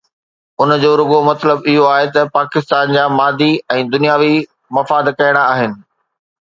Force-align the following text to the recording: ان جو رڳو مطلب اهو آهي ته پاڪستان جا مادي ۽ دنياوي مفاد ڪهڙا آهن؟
ان 0.61 0.69
جو 0.83 0.91
رڳو 1.01 1.19
مطلب 1.31 1.57
اهو 1.73 1.83
آهي 1.95 2.07
ته 2.15 2.21
پاڪستان 2.39 2.85
جا 2.97 3.03
مادي 3.19 3.53
۽ 3.77 3.87
دنياوي 3.95 4.33
مفاد 4.81 5.05
ڪهڙا 5.23 5.49
آهن؟ 5.55 5.71